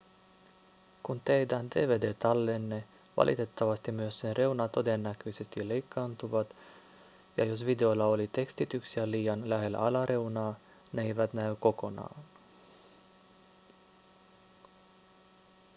kun 1.03 1.21
tehdään 1.25 1.71
dvd-tallenne 1.71 2.83
valitettavasti 3.17 3.91
myös 3.91 4.19
sen 4.19 4.35
reunat 4.35 4.71
todennäköisesti 4.71 5.67
leikkaantuvat 5.67 6.55
ja 7.37 7.45
jos 7.45 7.65
videolla 7.65 8.05
oli 8.05 8.27
tekstityksiä 8.27 9.11
liian 9.11 9.49
lähellä 9.49 9.79
alareunaa 9.79 10.55
ne 10.93 11.01
eivät 11.01 11.33
näy 11.33 11.55
kokonaan 11.59 12.23